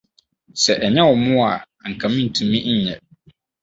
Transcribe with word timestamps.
Sɛ 0.63 0.73
ɛnyɛ 0.85 1.01
wo 1.09 1.15
mmoa 1.19 1.47
a, 1.55 1.63
anka 1.85 2.07
mintumi 2.13 2.59
nyɛ. 2.83 2.95